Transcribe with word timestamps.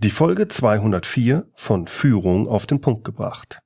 Die 0.00 0.10
Folge 0.10 0.46
204 0.46 1.50
von 1.56 1.88
Führung 1.88 2.46
auf 2.46 2.66
den 2.66 2.80
Punkt 2.80 3.02
gebracht. 3.02 3.58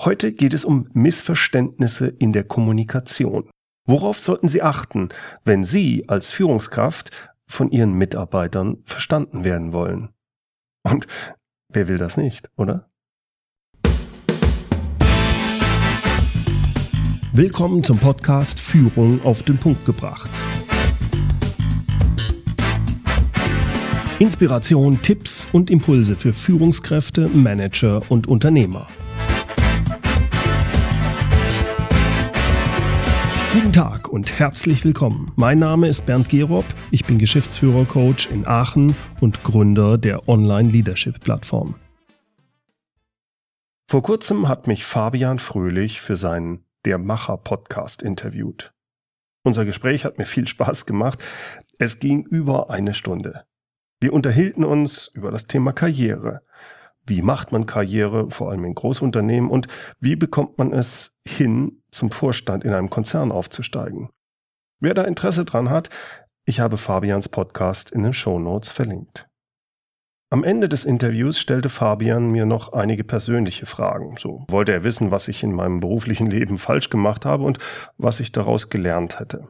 Heute 0.00 0.32
geht 0.32 0.52
es 0.52 0.64
um 0.64 0.88
Missverständnisse 0.94 2.08
in 2.08 2.32
der 2.32 2.42
Kommunikation. 2.42 3.48
Worauf 3.86 4.18
sollten 4.18 4.48
Sie 4.48 4.62
achten, 4.62 5.10
wenn 5.44 5.62
Sie 5.62 6.08
als 6.08 6.32
Führungskraft 6.32 7.12
von 7.46 7.70
Ihren 7.70 7.92
Mitarbeitern 7.92 8.78
verstanden 8.84 9.44
werden 9.44 9.72
wollen? 9.72 10.08
Und 10.82 11.06
wer 11.68 11.86
will 11.86 11.98
das 11.98 12.16
nicht, 12.16 12.50
oder? 12.56 12.90
Willkommen 17.32 17.84
zum 17.84 18.00
Podcast 18.00 18.58
Führung 18.58 19.22
auf 19.22 19.44
den 19.44 19.58
Punkt 19.58 19.86
gebracht. 19.86 20.30
Inspiration, 24.24 25.02
Tipps 25.02 25.46
und 25.52 25.68
Impulse 25.68 26.16
für 26.16 26.32
Führungskräfte, 26.32 27.28
Manager 27.28 28.00
und 28.08 28.26
Unternehmer. 28.26 28.88
Guten 33.52 33.72
Tag 33.74 34.08
und 34.08 34.38
herzlich 34.38 34.82
willkommen. 34.86 35.30
Mein 35.36 35.58
Name 35.58 35.88
ist 35.88 36.06
Bernd 36.06 36.30
Gerob, 36.30 36.64
ich 36.90 37.04
bin 37.04 37.18
Geschäftsführer-Coach 37.18 38.30
in 38.30 38.46
Aachen 38.46 38.96
und 39.20 39.44
Gründer 39.44 39.98
der 39.98 40.26
Online-Leadership-Plattform. 40.26 41.74
Vor 43.90 44.02
kurzem 44.02 44.48
hat 44.48 44.66
mich 44.66 44.86
Fabian 44.86 45.38
Fröhlich 45.38 46.00
für 46.00 46.16
seinen 46.16 46.64
Der 46.86 46.96
Macher-Podcast 46.96 48.02
interviewt. 48.02 48.72
Unser 49.42 49.66
Gespräch 49.66 50.06
hat 50.06 50.16
mir 50.16 50.24
viel 50.24 50.48
Spaß 50.48 50.86
gemacht. 50.86 51.22
Es 51.76 51.98
ging 51.98 52.24
über 52.24 52.70
eine 52.70 52.94
Stunde. 52.94 53.44
Wir 54.04 54.12
unterhielten 54.12 54.66
uns 54.66 55.10
über 55.14 55.30
das 55.30 55.46
Thema 55.46 55.72
Karriere. 55.72 56.42
Wie 57.06 57.22
macht 57.22 57.52
man 57.52 57.64
Karriere, 57.64 58.30
vor 58.30 58.50
allem 58.50 58.66
in 58.66 58.74
Großunternehmen, 58.74 59.48
und 59.48 59.66
wie 59.98 60.14
bekommt 60.14 60.58
man 60.58 60.74
es 60.74 61.18
hin, 61.26 61.80
zum 61.90 62.10
Vorstand 62.10 62.64
in 62.64 62.74
einem 62.74 62.90
Konzern 62.90 63.32
aufzusteigen? 63.32 64.10
Wer 64.78 64.92
da 64.92 65.04
Interesse 65.04 65.46
dran 65.46 65.70
hat, 65.70 65.88
ich 66.44 66.60
habe 66.60 66.76
Fabians 66.76 67.30
Podcast 67.30 67.92
in 67.92 68.02
den 68.02 68.12
Show 68.12 68.38
Notes 68.38 68.68
verlinkt. 68.68 69.26
Am 70.28 70.44
Ende 70.44 70.68
des 70.68 70.84
Interviews 70.84 71.38
stellte 71.38 71.70
Fabian 71.70 72.30
mir 72.30 72.44
noch 72.44 72.74
einige 72.74 73.04
persönliche 73.04 73.64
Fragen. 73.64 74.18
So 74.18 74.44
wollte 74.48 74.72
er 74.72 74.84
wissen, 74.84 75.12
was 75.12 75.28
ich 75.28 75.42
in 75.42 75.54
meinem 75.54 75.80
beruflichen 75.80 76.26
Leben 76.26 76.58
falsch 76.58 76.90
gemacht 76.90 77.24
habe 77.24 77.44
und 77.44 77.58
was 77.96 78.20
ich 78.20 78.32
daraus 78.32 78.68
gelernt 78.68 79.18
hätte. 79.18 79.48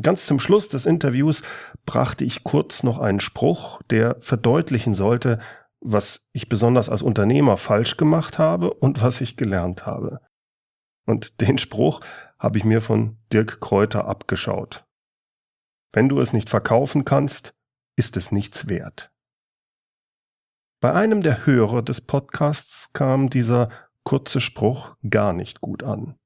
Ganz 0.00 0.26
zum 0.26 0.40
Schluss 0.40 0.68
des 0.68 0.86
Interviews 0.86 1.42
brachte 1.86 2.24
ich 2.24 2.42
kurz 2.42 2.82
noch 2.82 2.98
einen 2.98 3.20
Spruch, 3.20 3.80
der 3.90 4.16
verdeutlichen 4.20 4.92
sollte, 4.92 5.38
was 5.80 6.26
ich 6.32 6.48
besonders 6.48 6.88
als 6.88 7.02
Unternehmer 7.02 7.56
falsch 7.56 7.96
gemacht 7.96 8.38
habe 8.38 8.72
und 8.74 9.02
was 9.02 9.20
ich 9.20 9.36
gelernt 9.36 9.86
habe. 9.86 10.20
Und 11.06 11.40
den 11.40 11.58
Spruch 11.58 12.00
habe 12.38 12.58
ich 12.58 12.64
mir 12.64 12.80
von 12.80 13.18
Dirk 13.32 13.60
Kräuter 13.60 14.06
abgeschaut. 14.06 14.84
Wenn 15.92 16.08
du 16.08 16.18
es 16.20 16.32
nicht 16.32 16.48
verkaufen 16.48 17.04
kannst, 17.04 17.54
ist 17.96 18.16
es 18.16 18.32
nichts 18.32 18.68
wert. 18.68 19.12
Bei 20.80 20.92
einem 20.92 21.22
der 21.22 21.46
Hörer 21.46 21.82
des 21.82 22.00
Podcasts 22.00 22.92
kam 22.92 23.30
dieser 23.30 23.70
kurze 24.02 24.40
Spruch 24.40 24.96
gar 25.08 25.32
nicht 25.32 25.60
gut 25.60 25.82
an. 25.82 26.16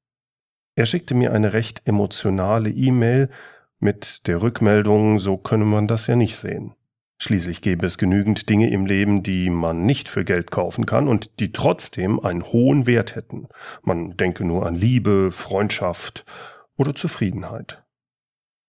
Er 0.75 0.87
schickte 0.87 1.15
mir 1.15 1.33
eine 1.33 1.53
recht 1.53 1.83
emotionale 1.87 2.71
E-Mail, 2.71 3.31
mit 3.79 4.27
der 4.27 4.43
Rückmeldung, 4.43 5.19
so 5.19 5.37
könne 5.37 5.65
man 5.65 5.87
das 5.87 6.07
ja 6.07 6.17
nicht 6.17 6.37
sehen. 6.37 6.75
Schließlich 7.21 7.63
gäbe 7.63 7.85
es 7.85 7.99
genügend 7.99 8.49
Dinge 8.49 8.71
im 8.71 8.87
Leben, 8.87 9.25
die 9.25 9.51
man 9.51 9.85
nicht 9.85 10.09
für 10.09 10.25
Geld 10.25 10.53
kaufen 10.53 10.87
kann 10.87 11.09
und 11.09 11.41
die 11.41 11.51
trotzdem 11.51 12.21
einen 12.21 12.45
hohen 12.45 12.87
Wert 12.87 13.17
hätten. 13.17 13.49
Man 13.83 14.17
denke 14.17 14.45
nur 14.45 14.67
an 14.67 14.77
Liebe, 14.77 15.33
Freundschaft 15.33 16.25
oder 16.77 16.95
Zufriedenheit. 16.95 17.83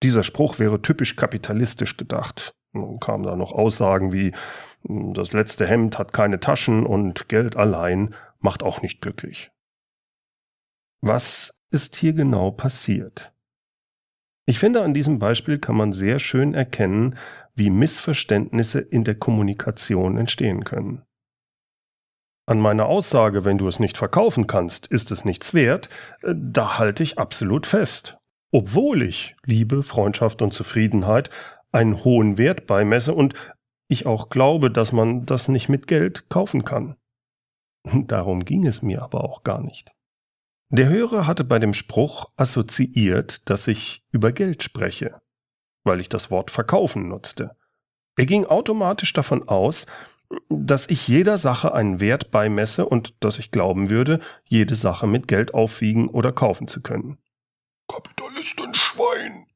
Dieser 0.02 0.24
Spruch 0.24 0.58
wäre 0.58 0.82
typisch 0.82 1.16
kapitalistisch 1.16 1.96
gedacht. 1.96 2.56
Nun 2.72 3.00
kamen 3.00 3.24
da 3.24 3.36
noch 3.36 3.52
Aussagen 3.52 4.14
wie 4.14 4.32
das 4.84 5.34
letzte 5.34 5.68
Hemd 5.68 6.00
hat 6.00 6.14
keine 6.14 6.40
Taschen 6.40 6.86
und 6.86 7.28
Geld 7.30 7.58
allein 7.58 8.16
macht 8.40 8.64
auch 8.64 8.82
nicht 8.82 9.02
glücklich. 9.02 9.52
Was 11.02 11.60
ist 11.70 11.96
hier 11.98 12.14
genau 12.14 12.52
passiert? 12.52 13.34
Ich 14.50 14.58
finde, 14.58 14.82
an 14.82 14.96
diesem 14.96 15.20
Beispiel 15.20 15.60
kann 15.60 15.78
man 15.78 15.94
sehr 15.94 16.18
schön 16.18 16.56
erkennen, 16.56 17.16
wie 17.54 17.70
Missverständnisse 17.70 18.80
in 18.80 19.04
der 19.04 19.14
Kommunikation 19.14 20.18
entstehen 20.18 20.64
können. 20.64 21.04
An 22.48 22.60
meiner 22.60 22.88
Aussage, 22.88 23.46
wenn 23.46 23.60
du 23.60 23.68
es 23.68 23.78
nicht 23.78 23.96
verkaufen 23.96 24.48
kannst, 24.48 24.88
ist 24.88 25.12
es 25.12 25.24
nichts 25.24 25.54
wert, 25.54 25.90
äh, 26.24 26.34
da 26.36 26.80
halte 26.80 27.04
ich 27.04 27.20
absolut 27.20 27.68
fest. 27.68 28.18
Obwohl 28.52 29.04
ich 29.04 29.36
Liebe, 29.46 29.84
Freundschaft 29.84 30.42
und 30.42 30.52
Zufriedenheit 30.52 31.30
einen 31.72 32.04
hohen 32.04 32.40
Wert 32.40 32.66
beimesse 32.66 33.14
und 33.14 33.36
ich 33.88 34.08
auch 34.08 34.30
glaube, 34.30 34.72
dass 34.72 34.92
man 34.92 35.28
das 35.28 35.48
nicht 35.48 35.70
mit 35.70 35.86
Geld 35.86 36.28
kaufen 36.28 36.66
kann. 36.66 36.96
Darum 37.94 38.44
ging 38.44 38.66
es 38.66 38.82
mir 38.82 39.04
aber 39.04 39.26
auch 39.26 39.44
gar 39.44 39.62
nicht. 39.62 39.92
Der 40.72 40.88
Hörer 40.88 41.26
hatte 41.26 41.44
bei 41.44 41.58
dem 41.58 41.74
Spruch 41.74 42.32
assoziiert, 42.38 43.50
dass 43.50 43.68
ich 43.68 44.04
über 44.12 44.32
Geld 44.32 44.62
spreche, 44.62 45.20
weil 45.84 46.00
ich 46.00 46.10
das 46.10 46.30
Wort 46.30 46.52
verkaufen 46.52 47.08
nutzte. 47.08 47.58
Er 48.16 48.28
ging 48.28 48.46
automatisch 48.46 49.14
davon 49.14 49.48
aus, 49.48 49.88
dass 50.48 50.88
ich 50.88 51.08
jeder 51.08 51.40
Sache 51.40 51.74
einen 51.74 52.00
Wert 52.00 52.30
beimesse 52.30 52.86
und 52.86 53.16
dass 53.24 53.40
ich 53.40 53.50
glauben 53.50 53.90
würde, 53.90 54.20
jede 54.46 54.76
Sache 54.76 55.08
mit 55.08 55.28
Geld 55.28 55.56
aufwiegen 55.56 56.08
oder 56.08 56.32
kaufen 56.32 56.68
zu 56.68 56.82
können. 56.82 57.18
Kapitalistenschwein! 57.88 59.48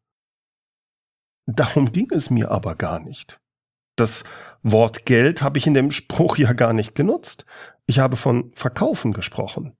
Darum 1.45 1.91
ging 1.91 2.09
es 2.11 2.31
mir 2.31 2.49
aber 2.49 2.73
gar 2.73 2.99
nicht. 2.99 3.39
Das 3.95 4.23
Wort 4.63 5.05
Geld 5.05 5.43
habe 5.43 5.59
ich 5.59 5.67
in 5.67 5.75
dem 5.75 5.91
Spruch 5.91 6.37
ja 6.37 6.53
gar 6.53 6.73
nicht 6.73 6.95
genutzt. 6.95 7.45
Ich 7.85 7.99
habe 7.99 8.15
von 8.15 8.51
Verkaufen 8.55 9.13
gesprochen. 9.13 9.77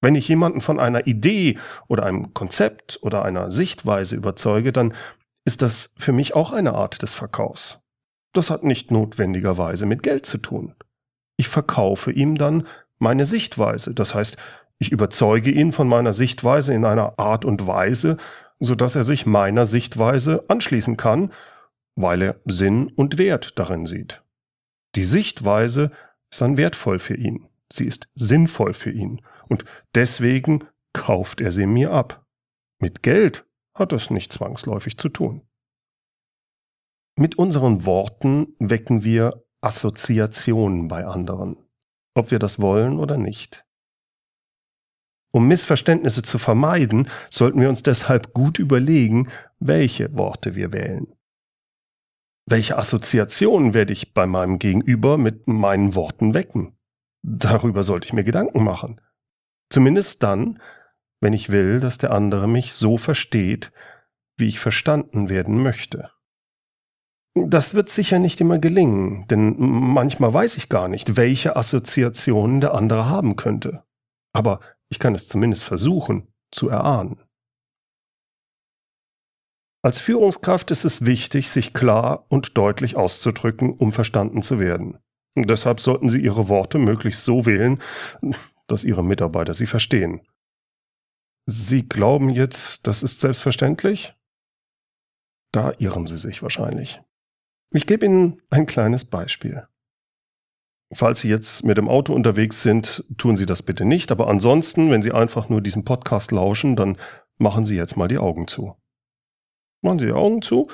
Wenn 0.00 0.14
ich 0.14 0.28
jemanden 0.28 0.60
von 0.60 0.78
einer 0.78 1.06
Idee 1.06 1.58
oder 1.88 2.04
einem 2.04 2.32
Konzept 2.32 2.98
oder 3.02 3.24
einer 3.24 3.50
Sichtweise 3.50 4.14
überzeuge, 4.16 4.72
dann 4.72 4.94
ist 5.44 5.62
das 5.62 5.92
für 5.96 6.12
mich 6.12 6.34
auch 6.36 6.52
eine 6.52 6.74
Art 6.74 7.02
des 7.02 7.14
Verkaufs. 7.14 7.80
Das 8.32 8.50
hat 8.50 8.62
nicht 8.62 8.90
notwendigerweise 8.90 9.86
mit 9.86 10.02
Geld 10.02 10.26
zu 10.26 10.38
tun. 10.38 10.74
Ich 11.36 11.48
verkaufe 11.48 12.12
ihm 12.12 12.36
dann 12.36 12.66
meine 12.98 13.24
Sichtweise. 13.24 13.94
Das 13.94 14.14
heißt, 14.14 14.36
ich 14.78 14.92
überzeuge 14.92 15.50
ihn 15.50 15.72
von 15.72 15.88
meiner 15.88 16.12
Sichtweise 16.12 16.74
in 16.74 16.84
einer 16.84 17.18
Art 17.18 17.44
und 17.44 17.66
Weise, 17.66 18.16
so 18.60 18.74
dass 18.74 18.94
er 18.94 19.04
sich 19.04 19.26
meiner 19.26 19.66
Sichtweise 19.66 20.44
anschließen 20.48 20.96
kann, 20.96 21.32
weil 21.96 22.22
er 22.22 22.36
Sinn 22.44 22.92
und 22.94 23.18
Wert 23.18 23.58
darin 23.58 23.86
sieht. 23.86 24.22
Die 24.94 25.04
Sichtweise 25.04 25.90
ist 26.30 26.40
dann 26.40 26.56
wertvoll 26.56 26.98
für 26.98 27.16
ihn. 27.16 27.48
Sie 27.72 27.86
ist 27.86 28.08
sinnvoll 28.14 28.74
für 28.74 28.90
ihn 28.90 29.20
und 29.48 29.64
deswegen 29.94 30.64
kauft 30.92 31.40
er 31.40 31.50
sie 31.50 31.66
mir 31.66 31.92
ab. 31.92 32.24
Mit 32.80 33.02
Geld 33.02 33.46
hat 33.74 33.92
das 33.92 34.10
nicht 34.10 34.32
zwangsläufig 34.32 34.98
zu 34.98 35.08
tun. 35.08 35.42
Mit 37.16 37.36
unseren 37.36 37.84
Worten 37.84 38.54
wecken 38.58 39.02
wir 39.02 39.44
Assoziationen 39.60 40.88
bei 40.88 41.04
anderen, 41.04 41.56
ob 42.14 42.30
wir 42.30 42.38
das 42.38 42.60
wollen 42.60 42.98
oder 42.98 43.16
nicht. 43.16 43.64
Um 45.32 45.46
Missverständnisse 45.48 46.22
zu 46.22 46.38
vermeiden, 46.38 47.08
sollten 47.28 47.60
wir 47.60 47.68
uns 47.68 47.82
deshalb 47.82 48.32
gut 48.32 48.58
überlegen, 48.58 49.28
welche 49.58 50.16
Worte 50.16 50.54
wir 50.54 50.72
wählen. 50.72 51.12
Welche 52.46 52.78
Assoziationen 52.78 53.74
werde 53.74 53.92
ich 53.92 54.14
bei 54.14 54.26
meinem 54.26 54.58
Gegenüber 54.58 55.18
mit 55.18 55.46
meinen 55.48 55.94
Worten 55.94 56.32
wecken? 56.32 56.78
Darüber 57.22 57.82
sollte 57.82 58.06
ich 58.06 58.12
mir 58.14 58.24
Gedanken 58.24 58.64
machen. 58.64 59.00
Zumindest 59.70 60.22
dann, 60.22 60.60
wenn 61.20 61.32
ich 61.32 61.50
will, 61.50 61.80
dass 61.80 61.98
der 61.98 62.12
andere 62.12 62.48
mich 62.48 62.72
so 62.72 62.96
versteht, 62.96 63.72
wie 64.36 64.46
ich 64.46 64.60
verstanden 64.60 65.28
werden 65.28 65.62
möchte. 65.62 66.10
Das 67.34 67.74
wird 67.74 67.88
sicher 67.88 68.18
nicht 68.18 68.40
immer 68.40 68.58
gelingen, 68.58 69.26
denn 69.28 69.54
manchmal 69.58 70.32
weiß 70.32 70.56
ich 70.56 70.68
gar 70.68 70.88
nicht, 70.88 71.16
welche 71.16 71.56
Assoziationen 71.56 72.60
der 72.60 72.74
andere 72.74 73.08
haben 73.08 73.36
könnte. 73.36 73.84
Aber 74.32 74.60
ich 74.88 74.98
kann 74.98 75.14
es 75.14 75.28
zumindest 75.28 75.64
versuchen 75.64 76.28
zu 76.50 76.68
erahnen. 76.68 77.22
Als 79.82 80.00
Führungskraft 80.00 80.70
ist 80.70 80.84
es 80.84 81.04
wichtig, 81.04 81.50
sich 81.50 81.72
klar 81.72 82.26
und 82.28 82.58
deutlich 82.58 82.96
auszudrücken, 82.96 83.72
um 83.72 83.92
verstanden 83.92 84.42
zu 84.42 84.58
werden. 84.58 84.98
Deshalb 85.36 85.78
sollten 85.78 86.08
Sie 86.08 86.20
Ihre 86.20 86.48
Worte 86.48 86.78
möglichst 86.78 87.24
so 87.24 87.46
wählen, 87.46 87.80
dass 88.68 88.84
Ihre 88.84 89.02
Mitarbeiter 89.02 89.54
sie 89.54 89.66
verstehen. 89.66 90.20
Sie 91.46 91.88
glauben 91.88 92.30
jetzt, 92.30 92.86
das 92.86 93.02
ist 93.02 93.20
selbstverständlich? 93.20 94.14
Da 95.50 95.72
irren 95.78 96.06
Sie 96.06 96.18
sich 96.18 96.42
wahrscheinlich. 96.42 97.00
Ich 97.70 97.86
gebe 97.86 98.06
Ihnen 98.06 98.42
ein 98.50 98.66
kleines 98.66 99.04
Beispiel. 99.04 99.66
Falls 100.92 101.20
Sie 101.20 101.28
jetzt 101.28 101.64
mit 101.64 101.76
dem 101.76 101.88
Auto 101.88 102.14
unterwegs 102.14 102.62
sind, 102.62 103.04
tun 103.16 103.36
Sie 103.36 103.46
das 103.46 103.62
bitte 103.62 103.84
nicht. 103.84 104.10
Aber 104.10 104.28
ansonsten, 104.28 104.90
wenn 104.90 105.02
Sie 105.02 105.12
einfach 105.12 105.48
nur 105.48 105.60
diesen 105.60 105.84
Podcast 105.84 106.30
lauschen, 106.32 106.76
dann 106.76 106.96
machen 107.38 107.64
Sie 107.64 107.76
jetzt 107.76 107.96
mal 107.96 108.08
die 108.08 108.18
Augen 108.18 108.46
zu. 108.46 108.74
Machen 109.82 109.98
Sie 109.98 110.06
die 110.06 110.12
Augen 110.12 110.42
zu 110.42 110.70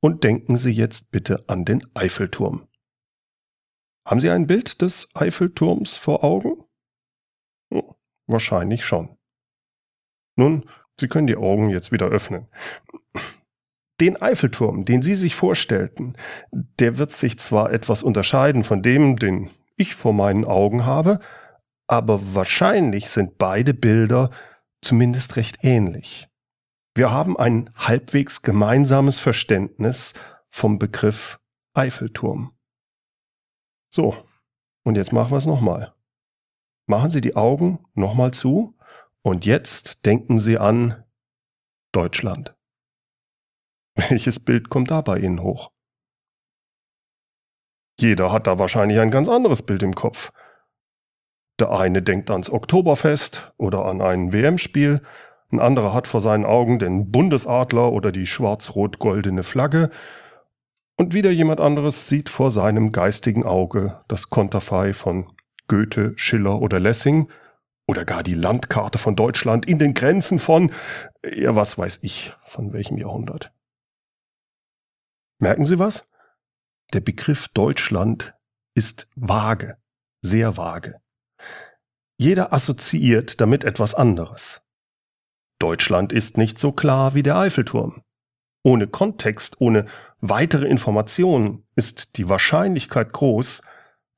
und 0.00 0.24
denken 0.24 0.56
Sie 0.56 0.70
jetzt 0.70 1.10
bitte 1.10 1.44
an 1.48 1.64
den 1.64 1.84
Eiffelturm. 1.94 2.68
Haben 4.04 4.20
Sie 4.20 4.30
ein 4.30 4.46
Bild 4.46 4.82
des 4.82 5.08
Eiffelturms 5.14 5.96
vor 5.96 6.24
Augen? 6.24 6.61
Wahrscheinlich 8.26 8.84
schon. 8.84 9.16
Nun, 10.36 10.68
Sie 10.98 11.08
können 11.08 11.26
die 11.26 11.36
Augen 11.36 11.70
jetzt 11.70 11.92
wieder 11.92 12.06
öffnen. 12.06 12.48
Den 14.00 14.20
Eiffelturm, 14.20 14.84
den 14.84 15.02
Sie 15.02 15.14
sich 15.14 15.34
vorstellten, 15.34 16.14
der 16.50 16.98
wird 16.98 17.12
sich 17.12 17.38
zwar 17.38 17.72
etwas 17.72 18.02
unterscheiden 18.02 18.64
von 18.64 18.82
dem, 18.82 19.16
den 19.16 19.50
ich 19.76 19.94
vor 19.94 20.12
meinen 20.12 20.44
Augen 20.44 20.84
habe, 20.84 21.20
aber 21.86 22.34
wahrscheinlich 22.34 23.10
sind 23.10 23.38
beide 23.38 23.74
Bilder 23.74 24.30
zumindest 24.80 25.36
recht 25.36 25.58
ähnlich. 25.62 26.28
Wir 26.94 27.10
haben 27.10 27.38
ein 27.38 27.70
halbwegs 27.74 28.42
gemeinsames 28.42 29.18
Verständnis 29.18 30.12
vom 30.50 30.78
Begriff 30.78 31.40
Eiffelturm. 31.74 32.52
So, 33.90 34.16
und 34.84 34.96
jetzt 34.96 35.12
machen 35.12 35.30
wir 35.30 35.38
es 35.38 35.46
nochmal. 35.46 35.94
Machen 36.86 37.10
Sie 37.10 37.20
die 37.20 37.36
Augen 37.36 37.84
nochmal 37.94 38.32
zu 38.32 38.76
und 39.22 39.46
jetzt 39.46 40.04
denken 40.04 40.38
Sie 40.38 40.58
an 40.58 41.04
Deutschland. 41.92 42.54
Welches 43.94 44.40
Bild 44.40 44.68
kommt 44.68 44.90
da 44.90 45.00
bei 45.00 45.18
Ihnen 45.18 45.42
hoch? 45.42 45.70
Jeder 48.00 48.32
hat 48.32 48.46
da 48.46 48.58
wahrscheinlich 48.58 48.98
ein 48.98 49.10
ganz 49.10 49.28
anderes 49.28 49.62
Bild 49.62 49.82
im 49.82 49.94
Kopf. 49.94 50.32
Der 51.60 51.70
eine 51.70 52.02
denkt 52.02 52.30
ans 52.30 52.50
Oktoberfest 52.50 53.52
oder 53.58 53.84
an 53.84 54.00
ein 54.00 54.32
WM-Spiel, 54.32 55.02
ein 55.52 55.60
anderer 55.60 55.92
hat 55.92 56.08
vor 56.08 56.20
seinen 56.20 56.46
Augen 56.46 56.78
den 56.78 57.12
Bundesadler 57.12 57.92
oder 57.92 58.10
die 58.10 58.26
schwarz-rot-goldene 58.26 59.42
Flagge, 59.42 59.90
und 60.96 61.14
wieder 61.14 61.30
jemand 61.30 61.60
anderes 61.60 62.08
sieht 62.08 62.28
vor 62.28 62.50
seinem 62.50 62.92
geistigen 62.92 63.44
Auge 63.44 64.00
das 64.08 64.30
Konterfei 64.30 64.92
von 64.92 65.26
Goethe, 65.68 66.12
Schiller 66.16 66.60
oder 66.60 66.80
Lessing 66.80 67.30
oder 67.86 68.04
gar 68.04 68.22
die 68.22 68.34
Landkarte 68.34 68.98
von 68.98 69.16
Deutschland 69.16 69.66
in 69.66 69.78
den 69.78 69.94
Grenzen 69.94 70.38
von, 70.38 70.72
ja, 71.24 71.54
was 71.56 71.76
weiß 71.78 72.00
ich, 72.02 72.34
von 72.44 72.72
welchem 72.72 72.98
Jahrhundert. 72.98 73.52
Merken 75.38 75.66
Sie 75.66 75.78
was? 75.78 76.06
Der 76.92 77.00
Begriff 77.00 77.48
Deutschland 77.48 78.34
ist 78.74 79.08
vage, 79.16 79.76
sehr 80.20 80.56
vage. 80.56 81.00
Jeder 82.16 82.52
assoziiert 82.52 83.40
damit 83.40 83.64
etwas 83.64 83.94
anderes. 83.94 84.62
Deutschland 85.58 86.12
ist 86.12 86.36
nicht 86.36 86.58
so 86.58 86.72
klar 86.72 87.14
wie 87.14 87.22
der 87.22 87.36
Eiffelturm. 87.36 88.02
Ohne 88.64 88.86
Kontext, 88.86 89.60
ohne 89.60 89.86
weitere 90.20 90.66
Informationen 90.66 91.66
ist 91.74 92.16
die 92.16 92.28
Wahrscheinlichkeit 92.28 93.12
groß, 93.12 93.62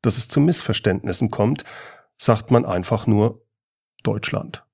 dass 0.05 0.19
es 0.19 0.29
zu 0.29 0.41
Missverständnissen 0.41 1.31
kommt, 1.31 1.65
sagt 2.17 2.51
man 2.51 2.65
einfach 2.65 3.07
nur 3.07 3.45
Deutschland. 4.03 4.65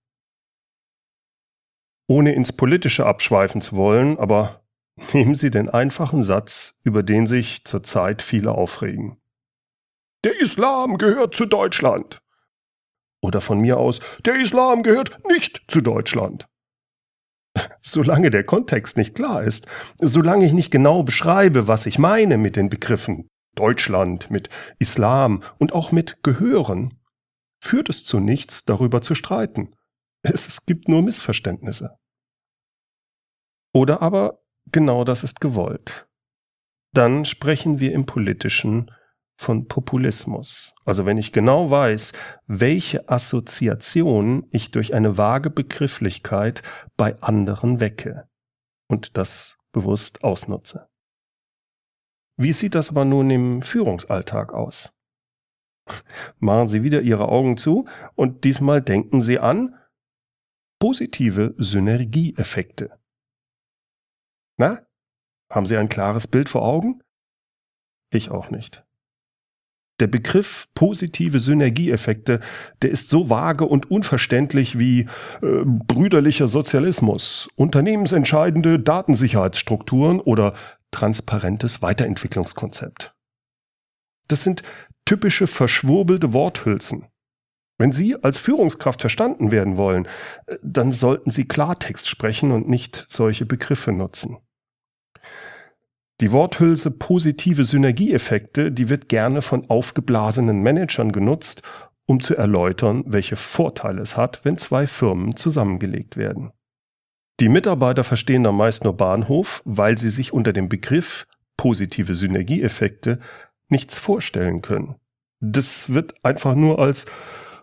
Ohne 2.08 2.32
ins 2.32 2.52
Politische 2.52 3.06
abschweifen 3.06 3.60
zu 3.60 3.76
wollen, 3.76 4.18
aber 4.18 4.64
nehmen 5.12 5.34
Sie 5.34 5.50
den 5.50 5.68
einfachen 5.68 6.22
Satz, 6.22 6.78
über 6.82 7.02
den 7.02 7.26
sich 7.26 7.64
zurzeit 7.64 8.22
viele 8.22 8.52
aufregen. 8.52 9.16
Der 10.24 10.38
Islam 10.40 10.98
gehört 10.98 11.34
zu 11.34 11.46
Deutschland. 11.46 12.20
Oder 13.22 13.40
von 13.40 13.60
mir 13.60 13.78
aus, 13.78 14.00
der 14.24 14.40
Islam 14.40 14.82
gehört 14.82 15.24
nicht 15.28 15.62
zu 15.68 15.80
Deutschland. 15.80 16.48
Solange 17.80 18.30
der 18.30 18.44
Kontext 18.44 18.96
nicht 18.96 19.14
klar 19.14 19.44
ist, 19.44 19.66
solange 19.98 20.44
ich 20.44 20.52
nicht 20.52 20.70
genau 20.70 21.02
beschreibe, 21.02 21.68
was 21.68 21.86
ich 21.86 21.98
meine 21.98 22.36
mit 22.38 22.56
den 22.56 22.70
Begriffen 22.70 23.29
Deutschland, 23.54 24.30
mit 24.30 24.48
Islam 24.78 25.42
und 25.58 25.72
auch 25.72 25.92
mit 25.92 26.22
Gehören, 26.22 26.98
führt 27.60 27.88
es 27.88 28.04
zu 28.04 28.20
nichts, 28.20 28.64
darüber 28.64 29.02
zu 29.02 29.14
streiten. 29.14 29.74
Es 30.22 30.64
gibt 30.66 30.88
nur 30.88 31.02
Missverständnisse. 31.02 31.96
Oder 33.72 34.02
aber 34.02 34.40
genau 34.72 35.04
das 35.04 35.24
ist 35.24 35.40
gewollt. 35.40 36.08
Dann 36.92 37.24
sprechen 37.24 37.78
wir 37.78 37.92
im 37.92 38.04
politischen 38.04 38.90
von 39.40 39.68
Populismus. 39.68 40.74
Also 40.84 41.06
wenn 41.06 41.16
ich 41.16 41.32
genau 41.32 41.70
weiß, 41.70 42.12
welche 42.46 43.08
Assoziation 43.08 44.46
ich 44.50 44.70
durch 44.70 44.92
eine 44.92 45.16
vage 45.16 45.48
Begrifflichkeit 45.48 46.62
bei 46.98 47.18
anderen 47.22 47.80
wecke 47.80 48.28
und 48.88 49.16
das 49.16 49.56
bewusst 49.72 50.24
ausnutze. 50.24 50.89
Wie 52.40 52.52
sieht 52.52 52.74
das 52.74 52.88
aber 52.88 53.04
nun 53.04 53.28
im 53.28 53.60
Führungsalltag 53.60 54.54
aus? 54.54 54.94
Machen 56.38 56.68
Sie 56.68 56.82
wieder 56.82 57.02
Ihre 57.02 57.28
Augen 57.28 57.58
zu 57.58 57.86
und 58.14 58.44
diesmal 58.44 58.80
denken 58.80 59.20
Sie 59.20 59.38
an 59.38 59.74
positive 60.80 61.54
Synergieeffekte. 61.58 62.98
Na, 64.56 64.80
haben 65.52 65.66
Sie 65.66 65.76
ein 65.76 65.90
klares 65.90 66.26
Bild 66.26 66.48
vor 66.48 66.62
Augen? 66.62 67.02
Ich 68.10 68.30
auch 68.30 68.48
nicht. 68.48 68.86
Der 70.00 70.06
Begriff 70.06 70.66
positive 70.74 71.40
Synergieeffekte, 71.40 72.40
der 72.80 72.90
ist 72.90 73.10
so 73.10 73.28
vage 73.28 73.66
und 73.66 73.90
unverständlich 73.90 74.78
wie 74.78 75.00
äh, 75.42 75.64
brüderlicher 75.66 76.48
Sozialismus, 76.48 77.50
unternehmensentscheidende 77.56 78.80
Datensicherheitsstrukturen 78.80 80.20
oder 80.20 80.54
transparentes 80.90 81.82
Weiterentwicklungskonzept. 81.82 83.14
Das 84.28 84.44
sind 84.44 84.62
typische 85.04 85.46
verschwurbelte 85.46 86.32
Worthülsen. 86.32 87.06
Wenn 87.78 87.92
Sie 87.92 88.22
als 88.22 88.36
Führungskraft 88.36 89.00
verstanden 89.00 89.50
werden 89.50 89.76
wollen, 89.76 90.06
äh, 90.46 90.56
dann 90.62 90.92
sollten 90.92 91.30
Sie 91.30 91.48
Klartext 91.48 92.08
sprechen 92.08 92.52
und 92.52 92.68
nicht 92.68 93.06
solche 93.08 93.46
Begriffe 93.46 93.92
nutzen. 93.92 94.38
Die 96.20 96.32
Worthülse 96.32 96.90
positive 96.90 97.64
Synergieeffekte, 97.64 98.70
die 98.70 98.90
wird 98.90 99.08
gerne 99.08 99.40
von 99.40 99.70
aufgeblasenen 99.70 100.60
Managern 100.60 101.12
genutzt, 101.12 101.62
um 102.04 102.20
zu 102.20 102.36
erläutern, 102.36 103.04
welche 103.06 103.36
Vorteile 103.36 104.02
es 104.02 104.16
hat, 104.16 104.44
wenn 104.44 104.58
zwei 104.58 104.86
Firmen 104.86 105.34
zusammengelegt 105.34 106.18
werden. 106.18 106.52
Die 107.40 107.48
Mitarbeiter 107.48 108.04
verstehen 108.04 108.44
da 108.44 108.52
meist 108.52 108.84
nur 108.84 108.96
Bahnhof, 108.96 109.62
weil 109.64 109.96
sie 109.96 110.10
sich 110.10 110.32
unter 110.34 110.52
dem 110.52 110.68
Begriff 110.68 111.26
positive 111.56 112.14
Synergieeffekte 112.14 113.18
nichts 113.68 113.96
vorstellen 113.96 114.60
können. 114.60 114.96
Das 115.40 115.92
wird 115.92 116.22
einfach 116.22 116.54
nur 116.54 116.78
als 116.78 117.06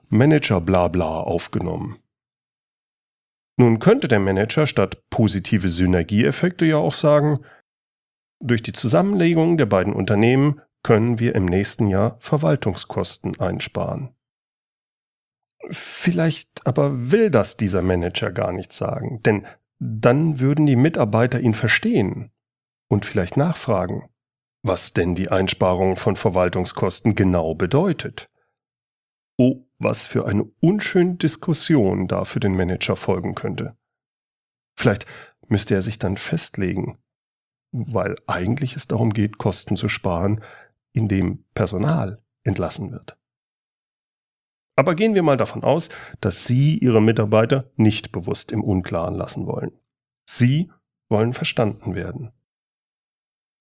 Manager-Blabla 0.10 1.20
aufgenommen. 1.20 2.00
Nun 3.60 3.78
könnte 3.80 4.08
der 4.08 4.20
Manager 4.20 4.66
statt 4.66 5.04
positive 5.12 5.70
Synergieeffekte 5.70 6.66
ja 6.66 6.78
auch 6.78 6.94
sagen, 6.94 7.40
durch 8.40 8.64
die 8.64 8.74
Zusammenlegung 8.74 9.58
der 9.58 9.66
beiden 9.68 9.94
Unternehmen 9.94 10.62
können 10.84 11.20
wir 11.20 11.36
im 11.36 11.46
nächsten 11.46 11.88
Jahr 11.88 12.18
Verwaltungskosten 12.20 13.40
einsparen. 13.40 14.16
Vielleicht 15.70 16.66
aber 16.66 17.12
will 17.12 17.30
das 17.30 17.58
dieser 17.58 17.82
Manager 17.82 18.32
gar 18.32 18.54
nicht 18.54 18.72
sagen, 18.72 19.22
denn 19.24 19.46
dann 19.80 20.40
würden 20.40 20.66
die 20.66 20.76
Mitarbeiter 20.76 21.40
ihn 21.40 21.54
verstehen 21.54 22.32
und 22.90 23.06
vielleicht 23.06 23.38
nachfragen, 23.38 24.10
was 24.64 24.94
denn 24.94 25.16
die 25.16 25.30
Einsparung 25.30 25.98
von 25.98 26.16
Verwaltungskosten 26.16 27.16
genau 27.16 27.54
bedeutet. 27.54 28.30
Oh, 29.38 29.66
was 29.78 30.08
für 30.08 30.26
eine 30.26 30.46
unschöne 30.60 31.16
Diskussion 31.16 32.08
da 32.08 32.26
für 32.26 32.40
den 32.40 32.56
Manager 32.56 32.96
folgen 32.96 33.36
könnte. 33.36 33.78
Vielleicht 34.76 35.06
müsste 35.48 35.76
er 35.76 35.82
sich 35.82 36.00
dann 36.00 36.18
festlegen, 36.18 36.98
weil 37.72 38.16
eigentlich 38.26 38.76
es 38.76 38.88
darum 38.88 39.14
geht, 39.14 39.38
Kosten 39.38 39.78
zu 39.78 39.90
sparen, 39.90 40.44
indem 40.94 41.46
Personal 41.54 42.22
entlassen 42.44 42.92
wird. 42.92 43.18
Aber 44.78 44.94
gehen 44.94 45.16
wir 45.16 45.24
mal 45.24 45.38
davon 45.38 45.64
aus, 45.64 45.90
dass 46.22 46.46
Sie 46.46 46.78
Ihre 46.78 47.02
Mitarbeiter 47.02 47.72
nicht 47.76 48.12
bewusst 48.12 48.52
im 48.52 48.64
Unklaren 48.64 49.16
lassen 49.16 49.48
wollen. 49.48 49.72
Sie 50.30 50.72
wollen 51.10 51.34
verstanden 51.34 51.96
werden. 51.96 52.32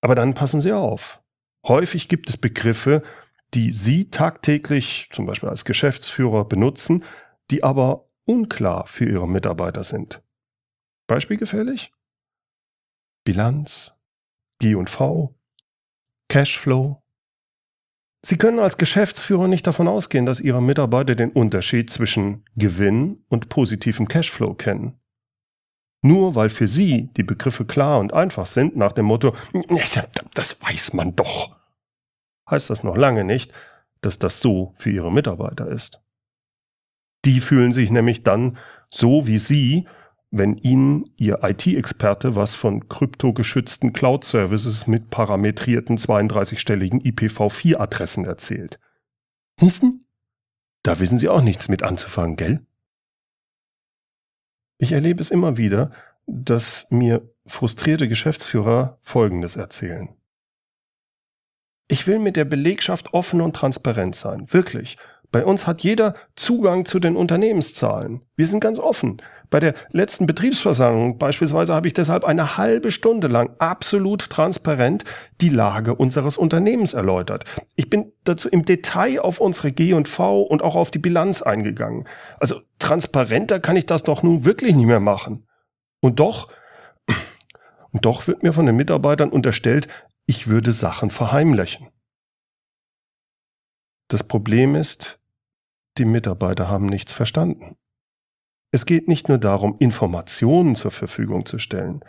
Aber 0.03 0.15
dann 0.15 0.35
passen 0.35 0.61
Sie 0.61 0.73
auf. 0.73 1.23
Häufig 1.67 2.09
gibt 2.09 2.29
es 2.29 2.37
Begriffe, 2.37 3.03
die 3.55 3.71
Sie 3.71 4.11
tagtäglich, 4.11 5.09
zum 5.11 5.25
Beispiel 5.25 5.49
als 5.49 5.65
Geschäftsführer, 5.65 6.45
benutzen, 6.45 7.03
die 7.51 7.65
aber 7.65 8.11
unklar 8.27 8.87
für 8.87 9.07
Ihre 9.09 9.29
Mitarbeiter 9.29 9.85
sind. 9.85 10.23
Beispielgefällig? 11.07 11.93
Bilanz, 13.25 13.99
G&V, 14.61 15.35
Cashflow. 16.29 17.03
Sie 18.27 18.37
können 18.37 18.59
als 18.59 18.77
Geschäftsführer 18.77 19.47
nicht 19.47 19.69
davon 19.69 19.87
ausgehen, 19.87 20.27
dass 20.27 20.41
Ihre 20.41 20.61
Mitarbeiter 20.61 21.15
den 21.15 21.31
Unterschied 21.31 21.91
zwischen 21.91 22.45
Gewinn 22.57 23.23
und 23.29 23.49
positivem 23.49 24.09
Cashflow 24.09 24.55
kennen. 24.55 24.99
Nur 26.03 26.35
weil 26.35 26.49
für 26.49 26.67
Sie 26.67 27.09
die 27.17 27.23
Begriffe 27.23 27.65
klar 27.65 28.01
und 28.01 28.13
einfach 28.13 28.47
sind, 28.47 28.75
nach 28.77 28.91
dem 28.91 29.05
Motto, 29.05 29.37
das 30.35 30.61
weiß 30.61 30.93
man 30.95 31.15
doch, 31.15 31.55
heißt 32.51 32.69
das 32.69 32.83
noch 32.83 32.97
lange 32.97 33.23
nicht, 33.23 33.53
dass 34.01 34.19
das 34.19 34.41
so 34.41 34.75
für 34.77 34.91
Ihre 34.91 35.13
Mitarbeiter 35.13 35.69
ist. 35.69 36.03
Die 37.25 37.39
fühlen 37.39 37.71
sich 37.71 37.93
nämlich 37.93 38.25
dann 38.25 38.59
so 38.91 39.29
wie 39.29 39.39
Sie, 39.39 39.87
wenn 40.31 40.57
Ihnen 40.57 41.11
Ihr 41.17 41.41
IT-Experte 41.43 42.35
was 42.35 42.55
von 42.55 42.89
kryptogeschützten 42.89 43.93
Cloud-Services 43.93 44.87
mit 44.87 45.11
parametrierten 45.11 45.97
32-stelligen 45.97 47.03
IPv4-Adressen 47.03 48.25
erzählt. 48.25 48.79
Hm? 49.61 50.05
Da 50.83 51.01
wissen 51.01 51.19
Sie 51.19 51.29
auch 51.29 51.43
nichts 51.43 51.69
mit 51.69 51.83
anzufangen, 51.83 52.37
gell? 52.37 52.67
Ich 54.79 54.93
erlebe 54.93 55.21
es 55.23 55.31
immer 55.31 55.57
wieder, 55.57 55.91
dass 56.27 56.87
mir 56.91 57.29
frustrierte 57.47 58.09
Geschäftsführer 58.09 58.99
Folgendes 59.03 59.57
erzählen. 59.57 60.15
Ich 61.89 62.07
will 62.07 62.19
mit 62.19 62.37
der 62.37 62.45
Belegschaft 62.45 63.15
offen 63.15 63.41
und 63.41 63.55
transparent 63.55 64.17
sein, 64.17 64.53
wirklich. 64.53 64.97
Bei 65.33 65.45
uns 65.45 65.67
hat 65.67 65.83
jeder 65.83 66.15
Zugang 66.35 66.85
zu 66.85 66.99
den 66.99 67.17
Unternehmenszahlen. 67.17 68.23
Wir 68.37 68.47
sind 68.47 68.61
ganz 68.61 68.79
offen. 68.79 69.21
Bei 69.51 69.61
der 69.61 69.75
letzten 69.91 70.27
Betriebsversammlung 70.27 71.19
beispielsweise 71.19 71.75
habe 71.75 71.87
ich 71.87 71.95
deshalb 71.95 72.25
eine 72.25 72.57
halbe 72.57 72.91
Stunde 72.91 73.29
lang 73.29 73.51
absolut 73.59 74.29
transparent 74.31 75.05
die 75.41 75.49
Lage 75.49 75.95
unseres 75.95 76.37
Unternehmens 76.37 76.95
erläutert. 76.95 77.45
Ich 77.77 77.89
bin 77.89 78.13
dazu 78.25 78.49
im 78.49 78.65
Detail 78.65 79.21
auf 79.21 79.41
unsere 79.41 79.73
G&V 79.73 80.43
und 80.43 80.63
auch 80.63 80.75
auf 80.75 80.91
die 80.91 80.99
Bilanz 80.99 81.43
eingegangen. 81.43 82.09
Also 82.41 82.61
transparenter 82.79 83.61
kann 83.61 83.77
ich 83.77 83.87
das 83.87 84.03
doch 84.03 84.23
nun 84.23 84.45
wirklich 84.45 84.75
nicht 84.75 84.87
mehr 84.87 85.01
machen. 85.01 85.47
Und 86.01 86.19
doch, 86.21 86.49
und 87.93 88.05
doch 88.05 88.27
wird 88.27 88.43
mir 88.43 88.53
von 88.53 88.67
den 88.67 88.77
Mitarbeitern 88.77 89.31
unterstellt, 89.31 89.89
ich 90.27 90.49
würde 90.49 90.73
Sachen 90.73 91.11
verheimlichen. 91.11 91.89
Das 94.09 94.23
Problem 94.23 94.75
ist, 94.75 95.19
die 95.99 96.05
Mitarbeiter 96.05 96.69
haben 96.69 96.87
nichts 96.87 97.13
verstanden. 97.13 97.77
Es 98.71 98.87
geht 98.87 99.09
nicht 99.09 99.29
nur 99.29 99.39
darum, 99.39 99.77
Informationen 99.79 100.75
zur 100.77 100.91
Verfügung 100.91 101.47
zu 101.47 101.59
stellen. 101.59 102.05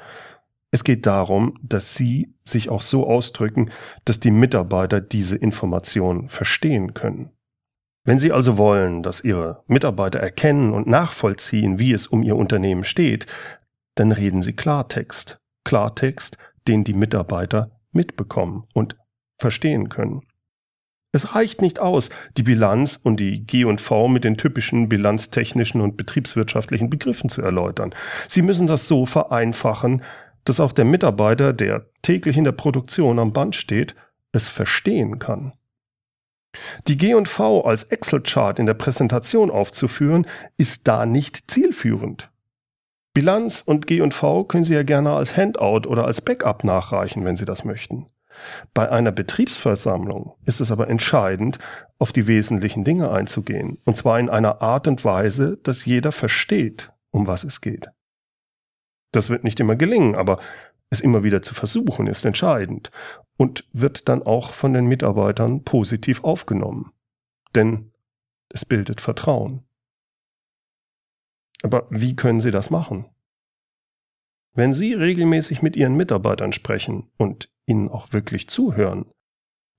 Es 0.72 0.84
geht 0.84 1.06
darum, 1.06 1.58
dass 1.62 1.96
Sie 1.96 2.36
sich 2.44 2.70
auch 2.70 2.82
so 2.82 3.08
ausdrücken, 3.08 3.72
dass 4.06 4.20
die 4.20 4.32
Mitarbeiter 4.32 5.00
diese 5.00 5.38
Informationen 5.38 6.28
verstehen 6.28 6.94
können. 6.94 7.32
Wenn 8.04 8.20
Sie 8.20 8.32
also 8.32 8.58
wollen, 8.58 9.02
dass 9.02 9.24
Ihre 9.24 9.64
Mitarbeiter 9.68 10.20
erkennen 10.20 10.74
und 10.74 10.88
nachvollziehen, 10.88 11.80
wie 11.80 11.94
es 11.94 12.08
um 12.08 12.24
Ihr 12.24 12.36
Unternehmen 12.36 12.84
steht, 12.84 13.26
dann 13.96 14.12
reden 14.12 14.42
Sie 14.42 14.54
Klartext. 14.54 15.40
Klartext, 15.64 16.38
den 16.68 16.84
die 16.84 16.94
Mitarbeiter 16.94 17.72
mitbekommen 17.92 18.66
und 18.74 18.98
verstehen 19.38 19.90
können. 19.90 20.22
Es 21.18 21.34
reicht 21.34 21.64
nicht 21.64 21.80
aus, 21.80 22.12
die 22.38 22.44
Bilanz 22.44 23.00
und 23.02 23.20
die 23.20 23.44
G&V 23.44 24.08
mit 24.08 24.24
den 24.24 24.38
typischen 24.38 24.88
bilanztechnischen 24.88 25.82
und 25.82 25.98
betriebswirtschaftlichen 25.98 26.92
Begriffen 26.92 27.28
zu 27.28 27.42
erläutern. 27.42 27.96
Sie 28.28 28.44
müssen 28.44 28.68
das 28.68 28.88
so 28.88 29.08
vereinfachen, 29.08 30.04
dass 30.46 30.60
auch 30.60 30.74
der 30.74 30.86
Mitarbeiter, 30.86 31.54
der 31.54 31.88
täglich 32.04 32.38
in 32.38 32.44
der 32.44 32.52
Produktion 32.52 33.18
am 33.18 33.34
Band 33.34 33.56
steht, 33.56 33.96
es 34.32 34.48
verstehen 34.48 35.18
kann. 35.18 35.54
Die 36.88 36.98
G&V 36.98 37.62
als 37.62 37.82
Excel-Chart 37.82 38.60
in 38.60 38.68
der 38.68 38.76
Präsentation 38.76 39.50
aufzuführen, 39.50 40.28
ist 40.58 40.88
da 40.88 41.08
nicht 41.08 41.50
zielführend. 41.50 42.30
Bilanz 43.16 43.64
und 43.66 43.88
G&V 43.88 44.44
können 44.44 44.64
Sie 44.64 44.76
ja 44.76 44.84
gerne 44.84 45.14
als 45.14 45.36
Handout 45.36 45.90
oder 45.90 46.06
als 46.06 46.22
Backup 46.22 46.64
nachreichen, 46.64 47.26
wenn 47.26 47.36
Sie 47.36 47.46
das 47.46 47.66
möchten. 47.66 48.06
Bei 48.74 48.90
einer 48.92 49.12
Betriebsversammlung 49.12 50.36
ist 50.46 50.60
es 50.60 50.72
aber 50.72 50.90
entscheidend, 50.90 51.60
auf 52.00 52.12
die 52.12 52.28
wesentlichen 52.28 52.84
Dinge 52.84 53.12
einzugehen, 53.12 53.80
und 53.86 53.96
zwar 53.96 54.20
in 54.20 54.30
einer 54.30 54.62
Art 54.62 54.88
und 54.88 55.04
Weise, 55.04 55.58
dass 55.64 55.86
jeder 55.86 56.12
versteht, 56.12 56.92
um 57.12 57.28
was 57.28 57.44
es 57.44 57.62
geht. 57.62 57.90
Das 59.12 59.30
wird 59.30 59.44
nicht 59.44 59.60
immer 59.60 59.76
gelingen, 59.76 60.16
aber 60.16 60.40
es 60.90 61.02
immer 61.02 61.24
wieder 61.24 61.42
zu 61.42 61.54
versuchen 61.54 62.08
ist 62.08 62.26
entscheidend 62.26 62.92
und 63.38 63.68
wird 63.74 64.08
dann 64.08 64.24
auch 64.24 64.54
von 64.54 64.74
den 64.74 64.86
Mitarbeitern 64.86 65.64
positiv 65.64 66.24
aufgenommen. 66.24 66.94
Denn 67.56 67.92
es 68.50 68.66
bildet 68.66 69.02
Vertrauen. 69.02 69.64
Aber 71.64 71.88
wie 71.90 72.16
können 72.16 72.40
Sie 72.40 72.52
das 72.52 72.70
machen? 72.70 73.10
Wenn 74.58 74.74
Sie 74.74 74.96
regelmäßig 74.96 75.62
mit 75.62 75.76
Ihren 75.76 75.96
Mitarbeitern 75.96 76.52
sprechen 76.52 77.12
und 77.18 77.48
ihnen 77.68 77.90
auch 77.90 78.12
wirklich 78.12 78.50
zuhören, 78.50 79.06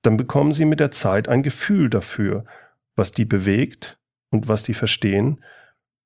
dann 0.02 0.16
bekommen 0.16 0.52
sie 0.52 0.66
mit 0.66 0.78
der 0.78 0.92
Zeit 0.92 1.28
ein 1.28 1.42
Gefühl 1.42 1.90
dafür, 1.90 2.44
was 2.94 3.10
die 3.10 3.24
bewegt 3.24 3.98
und 4.30 4.46
was 4.46 4.62
die 4.62 4.74
verstehen, 4.74 5.42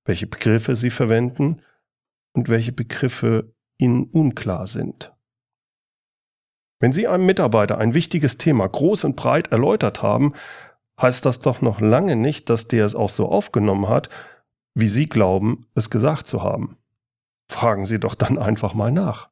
welche 0.07 0.27
Begriffe 0.27 0.75
sie 0.75 0.89
verwenden 0.89 1.61
und 2.33 2.49
welche 2.49 2.73
Begriffe 2.73 3.53
ihnen 3.77 4.05
unklar 4.05 4.67
sind. 4.67 5.13
Wenn 6.81 6.93
Sie 6.93 7.07
einem 7.07 7.27
Mitarbeiter 7.27 7.77
ein 7.77 7.93
wichtiges 7.93 8.39
Thema 8.39 8.67
groß 8.67 9.05
und 9.05 9.17
breit 9.17 9.49
erläutert 9.49 10.01
haben, 10.01 10.33
heißt 10.99 11.27
das 11.27 11.41
doch 11.41 11.61
noch 11.61 11.79
lange 11.83 12.17
nicht, 12.17 12.49
dass 12.49 12.69
der 12.69 12.87
es 12.87 12.95
auch 12.95 13.11
so 13.11 13.29
aufgenommen 13.29 13.91
hat, 13.91 14.09
wie 14.75 14.89
Sie 14.89 15.11
glauben, 15.11 15.67
es 15.75 15.91
gesagt 15.91 16.27
zu 16.27 16.43
haben. 16.43 16.79
Fragen 17.53 17.85
Sie 17.85 18.01
doch 18.01 18.15
dann 18.15 18.39
einfach 18.39 18.73
mal 18.73 18.91
nach. 18.91 19.29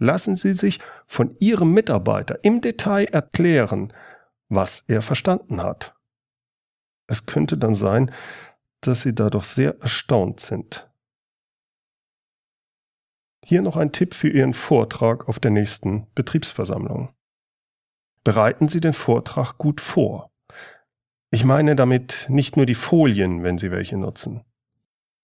Lassen 0.00 0.36
Sie 0.36 0.54
sich 0.54 0.80
von 1.06 1.36
Ihrem 1.38 1.74
Mitarbeiter 1.74 2.42
im 2.42 2.62
Detail 2.62 3.04
erklären, 3.04 3.92
was 4.48 4.84
er 4.88 5.02
verstanden 5.02 5.62
hat. 5.62 5.94
Es 7.08 7.26
könnte 7.26 7.58
dann 7.58 7.74
sein, 7.74 8.10
dass 8.80 9.02
Sie 9.02 9.14
dadurch 9.14 9.44
sehr 9.44 9.78
erstaunt 9.80 10.40
sind. 10.40 10.90
Hier 13.44 13.60
noch 13.60 13.76
ein 13.76 13.92
Tipp 13.92 14.14
für 14.14 14.30
Ihren 14.30 14.54
Vortrag 14.54 15.28
auf 15.28 15.38
der 15.38 15.50
nächsten 15.50 16.06
Betriebsversammlung. 16.14 17.10
Bereiten 18.24 18.68
Sie 18.68 18.80
den 18.80 18.94
Vortrag 18.94 19.58
gut 19.58 19.82
vor. 19.82 20.32
Ich 21.30 21.44
meine 21.44 21.76
damit 21.76 22.26
nicht 22.30 22.56
nur 22.56 22.64
die 22.64 22.74
Folien, 22.74 23.42
wenn 23.42 23.58
Sie 23.58 23.70
welche 23.70 23.98
nutzen. 23.98 24.42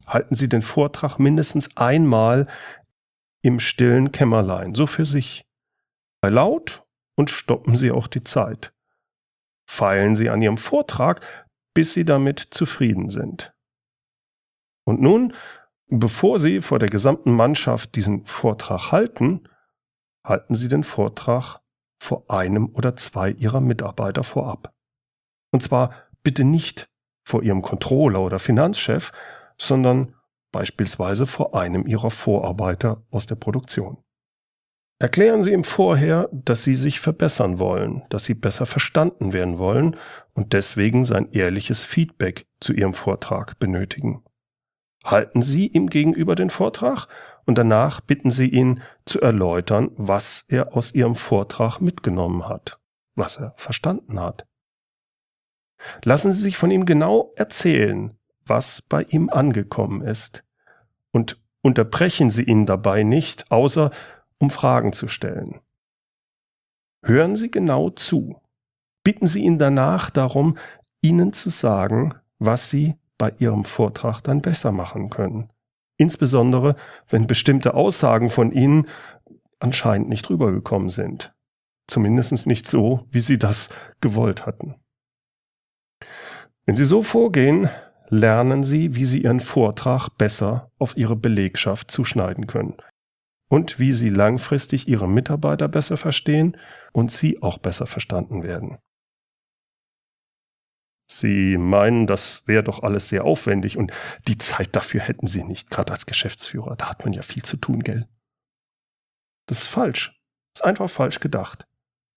Halten 0.06 0.34
Sie 0.34 0.49
den 0.49 0.62
Vortrag 0.62 1.18
mindestens 1.18 1.76
einmal 1.76 2.46
im 3.42 3.61
stillen 3.61 4.12
Kämmerlein, 4.12 4.75
so 4.75 4.87
für 4.87 5.06
sich. 5.06 5.46
Sei 6.23 6.30
laut 6.30 6.84
und 7.16 7.30
stoppen 7.30 7.76
Sie 7.76 7.90
auch 7.90 8.06
die 8.06 8.25
Zeit. 8.25 8.73
Feilen 9.68 10.14
Sie 10.14 10.30
an 10.30 10.42
Ihrem 10.42 10.58
Vortrag, 10.58 11.20
bis 11.75 11.92
Sie 11.92 12.04
damit 12.04 12.40
zufrieden 12.50 13.11
sind. 13.11 13.54
Und 14.87 15.00
nun, 15.00 15.34
bevor 15.88 16.38
Sie 16.38 16.61
vor 16.61 16.78
der 16.78 16.88
gesamten 16.88 17.32
Mannschaft 17.32 17.94
diesen 17.96 18.26
Vortrag 18.26 18.92
halten, 18.92 19.49
halten 20.26 20.54
Sie 20.54 20.68
den 20.68 20.84
Vortrag 20.84 21.61
vor 22.02 22.30
einem 22.30 22.68
oder 22.75 22.96
zwei 22.96 23.30
Ihrer 23.30 23.61
Mitarbeiter 23.61 24.25
vorab. 24.25 24.75
Und 25.52 25.62
zwar 25.62 25.94
bitte 26.23 26.44
nicht 26.44 26.88
vor 27.26 27.42
Ihrem 27.42 27.62
Controller 27.62 28.20
oder 28.20 28.38
Finanzchef, 28.38 29.12
sondern 29.64 30.14
beispielsweise 30.52 31.26
vor 31.26 31.54
einem 31.54 31.87
Ihrer 31.87 32.11
Vorarbeiter 32.11 33.02
aus 33.11 33.26
der 33.26 33.35
Produktion. 33.35 33.99
Erklären 35.00 35.42
Sie 35.42 35.52
ihm 35.52 35.64
vorher, 35.64 36.28
dass 36.33 36.62
Sie 36.62 36.76
sich 36.76 37.00
verbessern 37.00 37.59
wollen, 37.59 38.04
dass 38.11 38.25
Sie 38.25 38.35
besser 38.35 38.64
verstanden 38.64 39.33
werden 39.33 39.59
wollen 39.59 39.97
und 40.35 40.52
deswegen 40.52 41.04
sein 41.04 41.33
ehrliches 41.33 41.83
Feedback 41.83 42.47
zu 42.61 42.73
Ihrem 42.73 42.94
Vortrag 42.94 43.59
benötigen. 43.59 44.23
Halten 45.04 45.42
Sie 45.42 45.66
ihm 45.66 45.88
gegenüber 45.88 46.37
den 46.37 46.49
Vortrag 46.49 47.09
und 47.44 47.59
danach 47.59 48.00
bitten 48.00 48.30
Sie 48.30 48.49
ihn 48.49 48.80
zu 49.04 49.21
erläutern, 49.21 49.90
was 49.97 50.44
er 50.49 50.75
aus 50.76 50.94
Ihrem 50.94 51.16
Vortrag 51.16 51.80
mitgenommen 51.80 52.49
hat, 52.49 52.78
was 53.16 53.37
er 53.37 53.52
verstanden 53.56 54.21
hat. 54.21 54.47
Lassen 56.04 56.33
Sie 56.33 56.40
sich 56.40 56.56
von 56.56 56.71
ihm 56.71 56.87
genau 56.87 57.33
erzählen, 57.37 58.16
was 58.46 58.82
bei 58.82 59.02
ihm 59.04 59.30
angekommen 59.30 60.02
ist. 60.02 60.44
Und 61.12 61.40
unterbrechen 61.62 62.30
Sie 62.30 62.42
ihn 62.42 62.66
dabei 62.66 63.02
nicht, 63.02 63.50
außer 63.50 63.90
um 64.38 64.50
Fragen 64.50 64.92
zu 64.92 65.08
stellen. 65.08 65.60
Hören 67.02 67.36
Sie 67.36 67.50
genau 67.50 67.90
zu. 67.90 68.40
Bitten 69.02 69.26
Sie 69.26 69.42
ihn 69.42 69.58
danach 69.58 70.10
darum, 70.10 70.56
Ihnen 71.02 71.32
zu 71.32 71.50
sagen, 71.50 72.14
was 72.38 72.70
Sie 72.70 72.94
bei 73.18 73.32
Ihrem 73.38 73.64
Vortrag 73.64 74.22
dann 74.22 74.40
besser 74.40 74.72
machen 74.72 75.10
können. 75.10 75.50
Insbesondere, 75.96 76.76
wenn 77.08 77.26
bestimmte 77.26 77.74
Aussagen 77.74 78.30
von 78.30 78.52
Ihnen 78.52 78.88
anscheinend 79.60 80.08
nicht 80.08 80.28
rübergekommen 80.30 80.90
sind. 80.90 81.34
Zumindest 81.86 82.46
nicht 82.46 82.66
so, 82.66 83.06
wie 83.10 83.20
Sie 83.20 83.38
das 83.38 83.68
gewollt 84.00 84.46
hatten. 84.46 84.74
Wenn 86.64 86.76
Sie 86.76 86.84
so 86.84 87.02
vorgehen, 87.02 87.68
lernen 88.08 88.64
Sie, 88.64 88.94
wie 88.94 89.06
Sie 89.06 89.23
Ihren 89.23 89.40
Vortrag 89.40 90.11
besser 90.11 90.70
auf 90.78 90.96
Ihre 90.96 91.16
Belegschaft 91.16 91.90
zuschneiden 91.90 92.46
können 92.46 92.76
und 93.49 93.78
wie 93.78 93.92
Sie 93.92 94.11
langfristig 94.11 94.88
Ihre 94.88 95.08
Mitarbeiter 95.08 95.68
besser 95.68 95.96
verstehen 95.96 96.56
und 96.92 97.11
Sie 97.11 97.42
auch 97.42 97.58
besser 97.58 97.87
verstanden 97.87 98.42
werden. 98.42 98.78
Sie 101.06 101.58
meinen, 101.58 102.06
das 102.06 102.46
wäre 102.46 102.64
doch 102.64 102.82
alles 102.82 103.08
sehr 103.08 103.25
aufwendig 103.25 103.76
und 103.76 103.92
die 104.26 104.38
Zeit 104.38 104.75
dafür 104.75 105.00
hätten 105.00 105.26
Sie 105.26 105.44
nicht, 105.44 105.70
gerade 105.70 105.92
als 105.92 106.06
Geschäftsführer. 106.06 106.76
Da 106.76 106.88
hat 106.88 107.04
man 107.04 107.12
ja 107.12 107.23
viel 107.23 107.42
zu 107.42 107.56
tun, 107.56 107.82
gell? 107.82 108.08
Das 109.46 109.58
ist 109.58 109.68
falsch. 109.68 110.18
Das 110.54 110.61
ist 110.61 110.64
einfach 110.64 110.88
falsch 110.88 111.20
gedacht. 111.20 111.66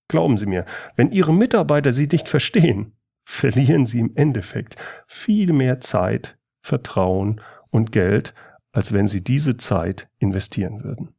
Glauben 0.07 0.37
Sie 0.37 0.45
mir, 0.45 0.65
wenn 0.95 1.11
Ihre 1.11 1.33
Mitarbeiter 1.33 1.91
Sie 1.91 2.07
nicht 2.07 2.29
verstehen, 2.29 2.96
verlieren 3.27 3.85
Sie 3.85 3.99
im 3.99 4.15
Endeffekt 4.15 4.77
viel 5.05 5.51
mehr 5.51 5.81
Zeit, 5.81 6.39
Vertrauen 6.61 7.41
und 7.69 7.91
Geld, 7.91 8.33
als 8.71 8.93
wenn 8.93 9.09
Sie 9.09 9.21
diese 9.21 9.57
Zeit 9.57 10.09
investieren 10.17 10.85
würden. 10.85 11.13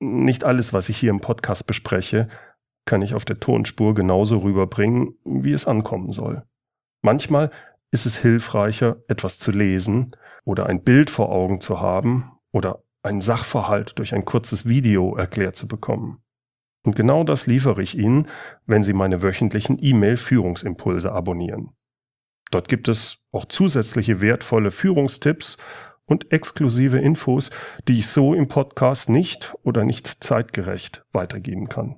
nicht 0.00 0.44
alles, 0.44 0.72
was 0.72 0.88
ich 0.88 0.98
hier 0.98 1.10
im 1.10 1.20
Podcast 1.20 1.66
bespreche, 1.66 2.28
kann 2.86 3.02
ich 3.02 3.14
auf 3.14 3.24
der 3.24 3.40
Tonspur 3.40 3.94
genauso 3.94 4.38
rüberbringen, 4.38 5.14
wie 5.24 5.52
es 5.52 5.66
ankommen 5.66 6.12
soll. 6.12 6.42
Manchmal 7.02 7.50
ist 7.90 8.06
es 8.06 8.16
hilfreicher, 8.16 8.96
etwas 9.08 9.38
zu 9.38 9.52
lesen 9.52 10.16
oder 10.44 10.66
ein 10.66 10.82
Bild 10.82 11.10
vor 11.10 11.30
Augen 11.30 11.60
zu 11.60 11.80
haben 11.80 12.32
oder 12.52 12.82
einen 13.02 13.20
Sachverhalt 13.20 13.98
durch 13.98 14.14
ein 14.14 14.24
kurzes 14.24 14.66
Video 14.66 15.14
erklärt 15.16 15.56
zu 15.56 15.68
bekommen. 15.68 16.22
Und 16.84 16.96
genau 16.96 17.24
das 17.24 17.46
liefere 17.46 17.82
ich 17.82 17.98
Ihnen, 17.98 18.28
wenn 18.66 18.82
Sie 18.82 18.92
meine 18.92 19.22
wöchentlichen 19.22 19.78
E-Mail-Führungsimpulse 19.80 21.12
abonnieren. 21.12 21.70
Dort 22.50 22.68
gibt 22.68 22.88
es 22.88 23.18
auch 23.32 23.46
zusätzliche 23.46 24.20
wertvolle 24.20 24.70
Führungstipps 24.70 25.58
und 26.06 26.32
exklusive 26.32 26.98
Infos, 26.98 27.50
die 27.88 27.98
ich 27.98 28.06
so 28.06 28.34
im 28.34 28.48
Podcast 28.48 29.08
nicht 29.08 29.54
oder 29.62 29.84
nicht 29.84 30.24
zeitgerecht 30.24 31.04
weitergeben 31.12 31.68
kann. 31.68 31.96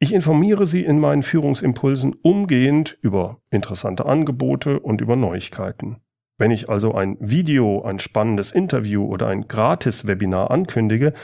Ich 0.00 0.12
informiere 0.12 0.64
Sie 0.64 0.84
in 0.84 1.00
meinen 1.00 1.22
Führungsimpulsen 1.22 2.14
umgehend 2.22 2.98
über 3.00 3.40
interessante 3.50 4.06
Angebote 4.06 4.78
und 4.80 5.00
über 5.00 5.16
Neuigkeiten. 5.16 6.00
Wenn 6.38 6.52
ich 6.52 6.68
also 6.68 6.94
ein 6.94 7.16
Video, 7.18 7.82
ein 7.82 7.98
spannendes 7.98 8.52
Interview 8.52 9.04
oder 9.04 9.26
ein 9.26 9.48
Gratis-Webinar 9.48 10.52
ankündige, 10.52 11.14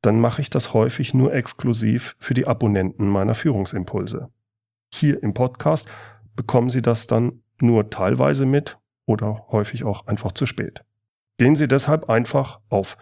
dann 0.00 0.18
mache 0.18 0.40
ich 0.40 0.48
das 0.48 0.72
häufig 0.72 1.12
nur 1.12 1.34
exklusiv 1.34 2.16
für 2.18 2.32
die 2.32 2.46
Abonnenten 2.46 3.06
meiner 3.06 3.34
Führungsimpulse. 3.34 4.30
Hier 4.94 5.22
im 5.22 5.34
Podcast 5.34 5.86
bekommen 6.34 6.70
Sie 6.70 6.80
das 6.80 7.06
dann 7.06 7.42
nur 7.60 7.90
teilweise 7.90 8.46
mit 8.46 8.78
oder 9.04 9.46
häufig 9.50 9.84
auch 9.84 10.06
einfach 10.06 10.32
zu 10.32 10.46
spät. 10.46 10.84
Gehen 11.38 11.56
Sie 11.56 11.68
deshalb 11.68 12.08
einfach 12.08 12.60
auf 12.68 12.96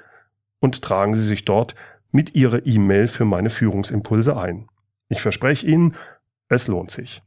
und 0.59 0.81
tragen 0.81 1.15
Sie 1.15 1.25
sich 1.25 1.45
dort 1.45 1.75
mit 2.11 2.35
Ihrer 2.35 2.65
E-Mail 2.65 3.07
für 3.07 3.25
meine 3.25 3.49
Führungsimpulse 3.49 4.37
ein. 4.37 4.69
Ich 5.09 5.21
verspreche 5.21 5.67
Ihnen, 5.67 5.95
es 6.49 6.67
lohnt 6.67 6.91
sich. 6.91 7.21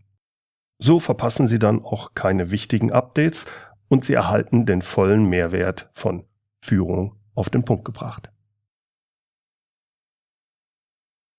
So 0.78 0.98
verpassen 0.98 1.46
Sie 1.46 1.58
dann 1.58 1.84
auch 1.84 2.14
keine 2.14 2.50
wichtigen 2.50 2.90
Updates 2.90 3.44
und 3.88 4.04
Sie 4.04 4.14
erhalten 4.14 4.64
den 4.64 4.80
vollen 4.80 5.28
Mehrwert 5.28 5.90
von 5.92 6.24
Führung 6.62 7.16
auf 7.34 7.50
den 7.50 7.64
Punkt 7.64 7.84
gebracht. 7.84 8.32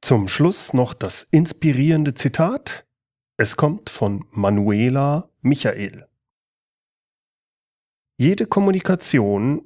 Zum 0.01 0.27
Schluss 0.27 0.73
noch 0.73 0.93
das 0.93 1.23
inspirierende 1.23 2.13
Zitat. 2.13 2.85
Es 3.37 3.55
kommt 3.55 3.89
von 3.89 4.25
Manuela 4.31 5.29
Michael. 5.41 6.07
Jede 8.17 8.45
Kommunikation 8.45 9.63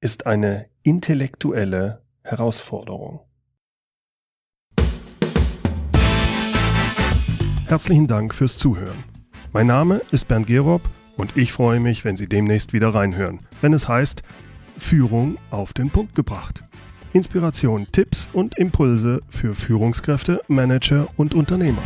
ist 0.00 0.26
eine 0.26 0.68
intellektuelle 0.82 2.04
Herausforderung. 2.22 3.20
Herzlichen 7.66 8.06
Dank 8.06 8.32
fürs 8.32 8.56
Zuhören. 8.56 9.02
Mein 9.52 9.66
Name 9.66 10.00
ist 10.12 10.28
Bernd 10.28 10.46
Gerob 10.46 10.82
und 11.16 11.36
ich 11.36 11.52
freue 11.52 11.80
mich, 11.80 12.04
wenn 12.04 12.14
Sie 12.14 12.28
demnächst 12.28 12.72
wieder 12.72 12.94
reinhören, 12.94 13.40
wenn 13.60 13.72
es 13.72 13.88
heißt 13.88 14.22
Führung 14.78 15.38
auf 15.50 15.72
den 15.72 15.90
Punkt 15.90 16.14
gebracht. 16.14 16.62
Inspiration, 17.12 17.88
Tipps 17.90 18.28
und 18.32 18.56
Impulse 18.58 19.20
für 19.30 19.54
Führungskräfte, 19.54 20.42
Manager 20.46 21.08
und 21.16 21.34
Unternehmer. 21.34 21.82